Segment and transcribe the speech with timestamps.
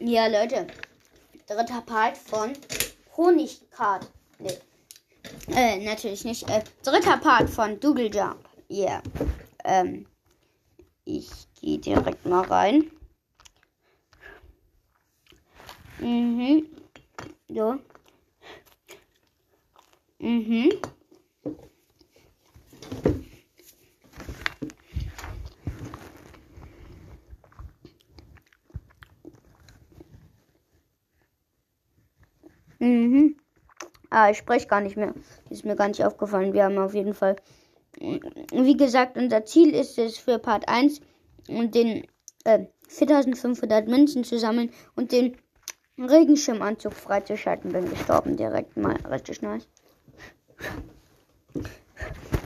[0.00, 0.66] Ja, Leute.
[1.46, 2.52] Dritter Part von
[3.16, 4.08] Honigkart.
[4.38, 4.58] Nee.
[5.54, 6.48] Äh, natürlich nicht.
[6.48, 8.48] Äh, dritter Part von Double Jump.
[8.68, 8.84] Ja.
[8.86, 9.02] Yeah.
[9.64, 10.06] Ähm,
[11.04, 11.28] ich
[11.60, 12.90] gehe direkt mal rein.
[15.98, 16.66] Mhm.
[17.48, 17.78] So.
[20.18, 20.80] Mhm.
[34.30, 35.14] Ich spreche gar nicht mehr.
[35.50, 36.52] Ist mir gar nicht aufgefallen.
[36.52, 37.36] Wir haben auf jeden Fall.
[37.98, 41.00] Wie gesagt, unser Ziel ist es für Part 1
[41.48, 42.06] und den
[42.44, 45.36] äh, 4500 Münzen zu sammeln und den
[45.98, 47.72] Regenschirmanzug freizuschalten.
[47.72, 48.96] Bin gestorben direkt mal.
[49.06, 49.68] Richtig nice.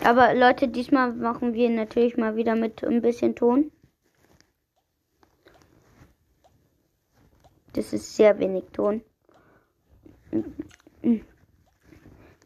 [0.05, 3.71] Aber Leute, diesmal machen wir natürlich mal wieder mit ein bisschen Ton.
[7.73, 9.03] Das ist sehr wenig Ton.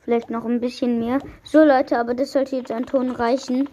[0.05, 1.20] Vielleicht noch ein bisschen mehr.
[1.45, 3.69] So Leute, aber das sollte jetzt an Ton reichen.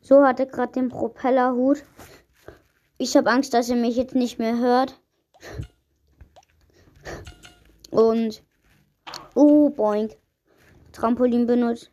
[0.00, 1.82] So hatte gerade den Propellerhut.
[2.98, 5.00] Ich habe Angst, dass er mich jetzt nicht mehr hört.
[7.90, 8.42] Und
[9.34, 10.16] oh boink.
[10.92, 11.90] Trampolin benutzt.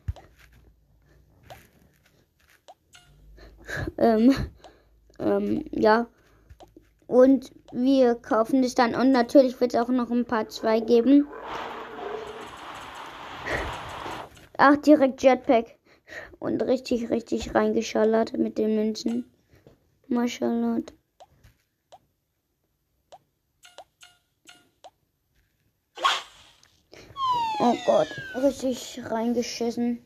[3.96, 4.34] Ähm,
[5.18, 6.06] ähm, ja.
[7.06, 8.94] Und wir kaufen es dann.
[8.94, 11.26] Und natürlich wird es auch noch ein paar zwei geben.
[14.62, 15.78] Ach, direkt Jetpack.
[16.38, 19.24] Und richtig, richtig reingeschallert mit den Münzen.
[20.06, 20.80] Maschallah.
[27.58, 30.04] Oh Gott, richtig reingeschissen.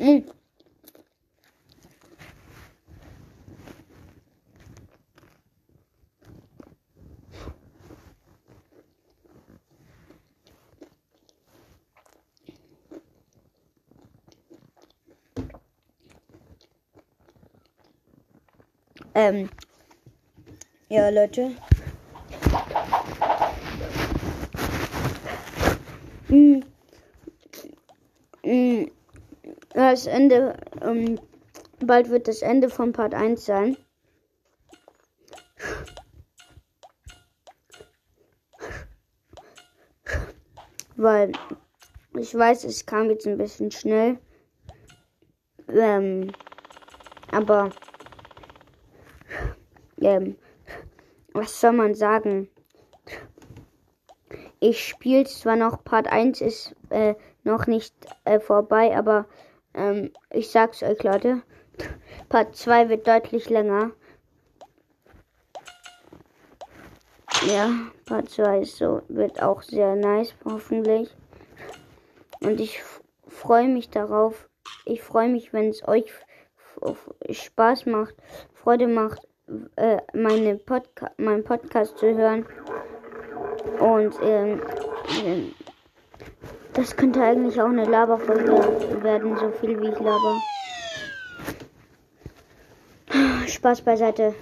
[0.00, 0.37] Mm.
[19.18, 19.50] Ähm,
[20.88, 21.50] ja, Leute.
[26.28, 26.60] Mm.
[28.44, 28.92] Mm.
[29.74, 31.18] Das Ende, ähm,
[31.80, 33.76] bald wird das Ende von Part 1 sein.
[40.94, 41.32] Weil
[42.16, 44.20] ich weiß, es kam jetzt ein bisschen schnell.
[45.68, 46.30] Ähm,
[47.32, 47.72] aber
[50.08, 50.36] ähm,
[51.34, 52.48] was soll man sagen?
[54.58, 57.14] Ich spiele zwar noch, Part 1 ist äh,
[57.44, 59.26] noch nicht äh, vorbei, aber
[59.74, 61.42] ähm, ich sag's euch, Leute.
[62.28, 63.92] Part 2 wird deutlich länger.
[67.46, 67.70] Ja,
[68.06, 71.14] Part 2 ist so, wird auch sehr nice, hoffentlich.
[72.40, 72.82] Und ich
[73.28, 74.48] freue mich darauf.
[74.86, 76.10] Ich freue mich, wenn es euch
[77.30, 78.14] Spaß macht,
[78.54, 79.27] Freude macht,
[79.76, 82.46] äh, meine Podca meinen Podcast zu hören.
[83.78, 84.60] Und ähm,
[85.24, 85.54] ähm,
[86.74, 90.40] das könnte eigentlich auch eine Laberfolge werden, so viel wie ich laber.
[93.46, 94.34] Spaß beiseite.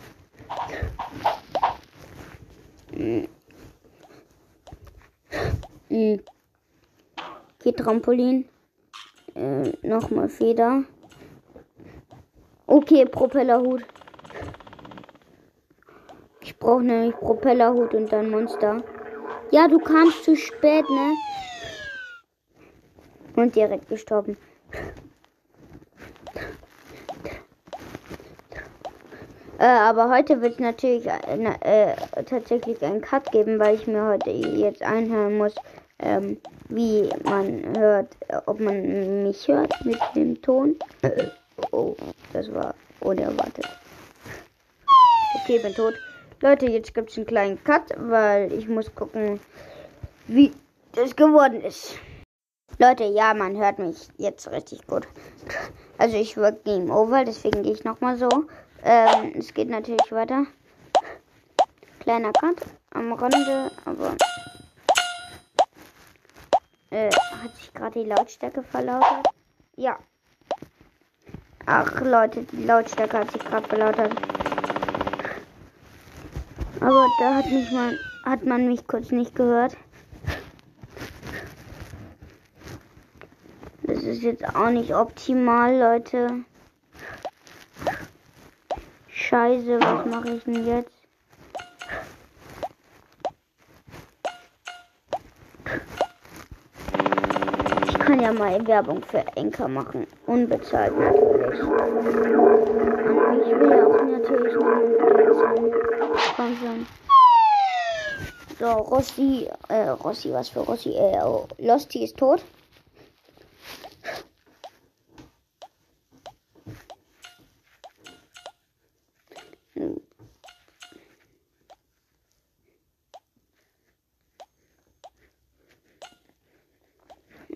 [7.67, 8.49] Okay, Trampolin.
[9.35, 10.85] Äh, Nochmal Feder.
[12.67, 13.85] Okay, Propellerhut.
[16.67, 18.83] Brauche nämlich Propellerhut und dann Monster.
[19.53, 21.17] Ja, du kamst zu spät, ne?
[23.37, 24.37] Und direkt gestorben.
[29.61, 31.95] Äh, aber heute wird es natürlich äh, äh,
[32.25, 35.55] tatsächlich einen Cut geben, weil ich mir heute jetzt einhören muss,
[36.01, 36.37] ähm,
[36.69, 38.09] wie man hört,
[38.47, 40.75] ob man mich hört mit dem Ton.
[41.71, 41.95] oh,
[42.33, 43.69] das war unerwartet.
[45.33, 45.95] Okay, bin tot.
[46.43, 49.41] Leute, jetzt gibt es einen kleinen Cut, weil ich muss gucken,
[50.27, 50.53] wie
[50.93, 51.99] das geworden ist.
[52.79, 55.09] Leute, ja, man hört mich jetzt richtig gut.
[55.97, 58.29] Also ich wirke Game Over, deswegen gehe ich nochmal so.
[58.85, 60.47] Ähm, es geht natürlich weiter.
[62.01, 62.57] Kleiner Cut
[62.91, 64.15] am Rande, aber
[66.91, 69.27] äh, hat sich gerade die Lautstärke verlautert?
[69.77, 69.99] Ja.
[71.65, 74.36] Ach Leute, die Lautstärke hat sich gerade verlautert.
[76.87, 79.77] Aber da hat mich mein hat man mich kurz nicht gehört.
[83.83, 86.45] Das ist jetzt auch nicht optimal, Leute.
[89.09, 90.93] Scheiße, was mache ich denn jetzt?
[97.89, 100.07] Ich kann ja mal Werbung für Enker machen.
[100.27, 101.63] Unbezahlt natürlich.
[101.63, 105.26] Und ich will auch natürlich
[106.57, 106.87] sponsern.
[108.59, 110.91] So, Rossi, äh, Rossi, was für Rossi?
[110.91, 111.19] Äh,
[111.59, 112.43] Losty ist tot.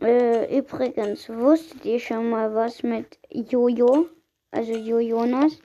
[0.03, 4.07] Äh, übrigens, wusstet ihr schon mal was mit Jojo?
[4.51, 5.59] Also Jojonas?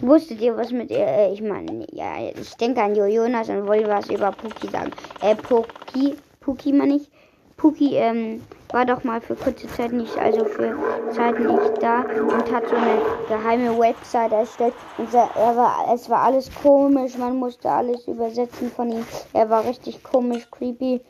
[0.00, 1.06] Wusstet ihr was mit ihr?
[1.06, 4.92] Äh, ich meine, ja, ich denke an Jojonas und wollte was über Puki sagen.
[5.20, 7.10] Äh, Puki, Puki meine ich.
[7.56, 8.40] Puki, ähm,
[8.70, 10.76] war doch mal für kurze Zeit nicht, also für
[11.10, 14.74] Zeit nicht da und hat so eine geheime Website erstellt.
[14.98, 19.04] Und er war, es war alles komisch, man musste alles übersetzen von ihm.
[19.32, 21.00] Er war richtig komisch, creepy.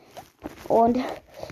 [0.67, 0.97] Und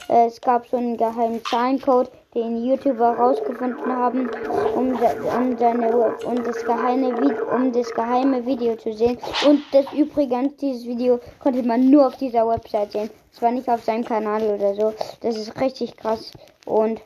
[0.09, 4.29] äh, es gab so einen geheimen Zahlencode, den YouTuber herausgefunden haben,
[4.75, 7.09] um, um, seine, um, das geheime,
[7.53, 9.17] um das geheime Video zu sehen.
[9.45, 13.09] Und das übrigens, dieses Video konnte man nur auf dieser Website sehen.
[13.33, 14.93] Es war nicht auf seinem Kanal oder so.
[15.21, 16.31] Das ist richtig krass.
[16.65, 17.01] Und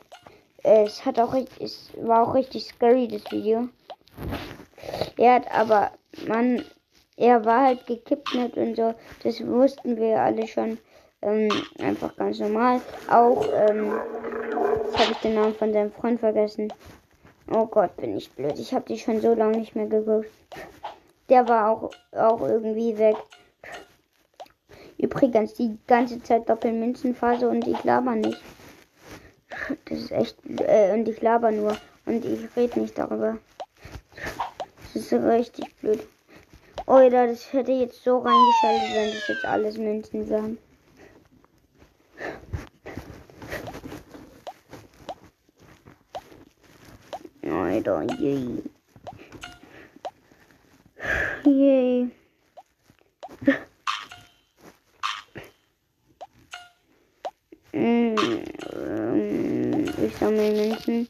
[0.62, 3.68] äh, es hat auch es war auch richtig scary, das Video.
[5.16, 5.92] Er hat aber,
[6.26, 6.64] man,
[7.16, 8.94] er war halt gekippt und so.
[9.22, 10.78] Das wussten wir alle schon.
[11.22, 11.48] Ähm,
[11.78, 12.80] einfach ganz normal.
[13.08, 13.92] Auch, ähm,
[14.84, 16.72] jetzt habe ich den Namen von seinem Freund vergessen.
[17.50, 18.58] Oh Gott, bin ich blöd.
[18.58, 20.30] Ich habe die schon so lange nicht mehr geguckt.
[21.28, 23.16] Der war auch, auch irgendwie weg.
[24.98, 28.40] Übrigens die ganze Zeit Doppelmünzenphase und ich laber nicht.
[29.84, 30.38] Das ist echt.
[30.60, 31.76] Äh, und ich laber nur.
[32.06, 33.38] Und ich rede nicht darüber.
[34.94, 36.00] Das ist richtig blöd.
[36.86, 40.58] Oder das hätte jetzt so reingeschaltet, wenn das jetzt alles Münzen wären.
[47.84, 48.62] Alter, yay.
[51.44, 52.10] Yay.
[57.72, 58.14] Mm,
[59.98, 61.08] ich sammle Münzen.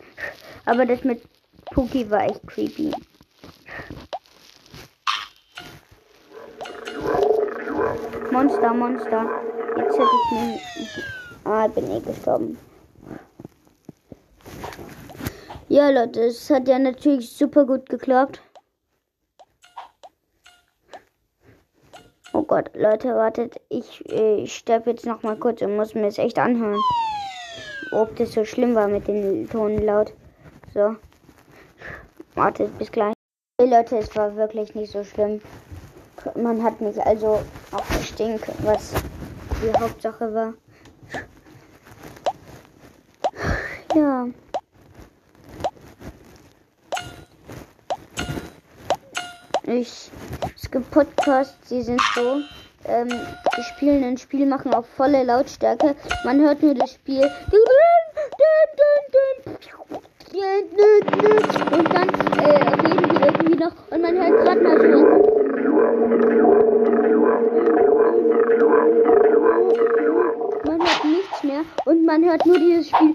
[0.65, 1.21] Aber das mit
[1.75, 2.93] Puki war echt creepy.
[8.31, 9.27] Monster, Monster.
[9.77, 10.61] Jetzt hätte ich mir.
[11.45, 12.57] Ah, bin eh gestorben.
[15.73, 18.43] Ja, Leute, es hat ja natürlich super gut geklappt.
[22.35, 23.59] Oh Gott, Leute, wartet.
[23.71, 26.79] Ich, äh, ich sterbe jetzt noch mal kurz und muss mir das echt anhören.
[27.91, 30.13] Ob das so schlimm war mit den Tonen laut.
[30.75, 30.95] So.
[32.35, 33.15] Wartet, bis gleich.
[33.59, 35.41] Hey Leute, es war wirklich nicht so schlimm.
[36.35, 37.41] Man hat mich also
[37.71, 37.85] auch
[38.19, 38.93] können, was
[39.63, 40.53] die Hauptsache war.
[43.95, 44.27] Ja.
[49.75, 50.11] Ich,
[50.55, 52.43] es gibt Podcasts, die sind so,
[52.85, 55.97] ähm, die spielen ein Spiel, machen auf volle Lautstärke.
[56.25, 57.23] Man hört nur das Spiel.
[61.71, 64.87] Und dann äh, reden die irgendwie noch und man hört gerade mal so.
[70.67, 73.15] Man hört nichts mehr und man hört nur dieses Spiel.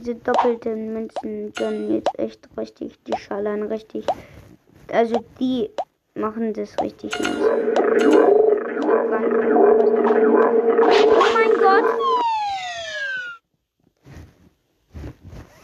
[0.00, 4.06] Diese doppelten Münzen gönnen jetzt echt richtig, die schallern richtig.
[4.90, 5.68] Also die
[6.14, 7.12] machen das richtig.
[7.20, 7.52] Oh
[11.34, 11.84] mein Gott!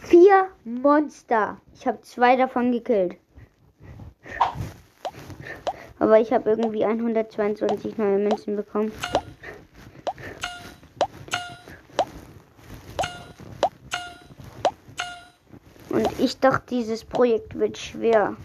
[0.03, 1.57] Vier Monster.
[1.73, 3.15] Ich habe zwei davon gekillt.
[5.97, 8.91] Aber ich habe irgendwie 122 neue Münzen bekommen.
[15.97, 18.35] Und ich dachte, dieses Projekt wird schwer.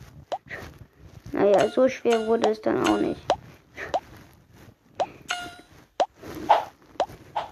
[1.32, 3.20] Naja, so schwer wurde es dann auch nicht.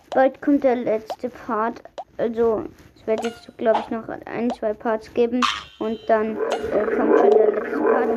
[0.08, 1.82] Bald kommt der letzte Part.
[2.16, 2.64] Also,
[2.96, 5.42] es wird jetzt, glaube ich, noch ein, zwei Parts geben.
[5.78, 8.08] Und dann äh, kommt schon der letzte Part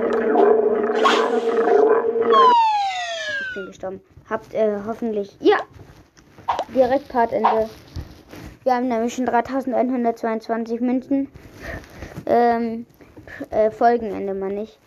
[3.41, 4.01] ich bin gestorben.
[4.29, 5.35] Habt äh, hoffentlich.
[5.41, 5.57] Ja!
[6.73, 7.69] Direkt Partende.
[8.63, 11.27] Wir haben nämlich schon 3122 Münzen.
[12.25, 12.85] Ähm,
[13.49, 14.79] äh, Folgenende meine ich.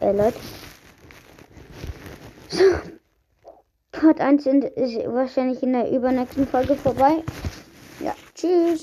[0.00, 0.38] Äh, Leute.
[2.48, 2.62] So.
[3.90, 7.22] Part 1 ist wahrscheinlich in der übernächsten Folge vorbei.
[8.00, 8.80] Ja, tschüss.